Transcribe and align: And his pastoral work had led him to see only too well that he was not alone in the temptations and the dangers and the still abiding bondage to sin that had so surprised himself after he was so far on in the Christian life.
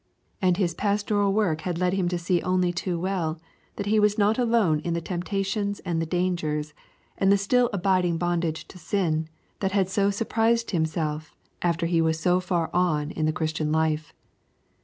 And 0.41 0.57
his 0.57 0.73
pastoral 0.73 1.31
work 1.31 1.61
had 1.61 1.77
led 1.77 1.93
him 1.93 2.09
to 2.09 2.17
see 2.17 2.41
only 2.41 2.73
too 2.73 2.99
well 2.99 3.39
that 3.75 3.85
he 3.85 3.99
was 3.99 4.17
not 4.17 4.39
alone 4.39 4.79
in 4.79 4.95
the 4.95 4.99
temptations 4.99 5.79
and 5.81 6.01
the 6.01 6.07
dangers 6.07 6.73
and 7.19 7.31
the 7.31 7.37
still 7.37 7.69
abiding 7.71 8.17
bondage 8.17 8.67
to 8.69 8.79
sin 8.79 9.29
that 9.59 9.73
had 9.73 9.89
so 9.89 10.09
surprised 10.09 10.71
himself 10.71 11.35
after 11.61 11.85
he 11.85 12.01
was 12.01 12.19
so 12.19 12.39
far 12.39 12.71
on 12.73 13.11
in 13.11 13.27
the 13.27 13.31
Christian 13.31 13.71
life. 13.71 14.11